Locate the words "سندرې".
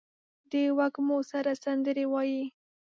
1.63-2.05